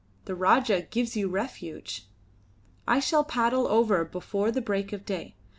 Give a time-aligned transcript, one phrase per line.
[0.25, 2.07] The Rajah gives you refuge."
[2.87, 5.35] "I shall paddle over before the break of day.